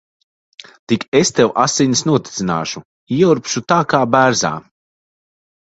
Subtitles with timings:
[0.91, 2.85] Tik es tev asinis notecināšu.
[3.19, 4.57] Ieurbšu tā kā bērzā.